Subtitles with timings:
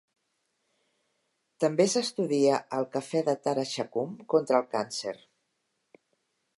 [1.65, 5.19] També s'estudia el cafè de Taraxacum contra el càncer.